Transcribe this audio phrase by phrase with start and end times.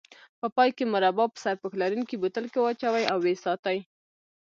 [0.39, 3.77] په پای کې مربا په سرپوښ لرونکي بوتل کې واچوئ او وساتئ.